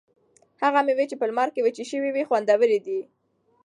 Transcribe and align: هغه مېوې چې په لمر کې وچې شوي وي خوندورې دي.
هغه 0.61 0.79
مېوې 0.85 1.05
چې 1.09 1.15
په 1.19 1.25
لمر 1.29 1.49
کې 1.53 1.63
وچې 1.63 1.85
شوي 1.91 2.09
وي 2.11 2.27
خوندورې 2.29 2.79
دي. 2.85 2.99